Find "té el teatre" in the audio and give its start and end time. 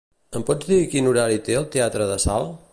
1.49-2.09